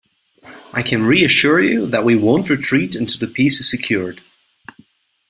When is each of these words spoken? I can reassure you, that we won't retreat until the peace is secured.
I 0.73 0.81
can 0.81 1.03
reassure 1.03 1.61
you, 1.61 1.85
that 1.89 2.03
we 2.03 2.15
won't 2.15 2.49
retreat 2.49 2.95
until 2.95 3.19
the 3.19 3.31
peace 3.31 3.59
is 3.59 3.69
secured. 3.69 4.19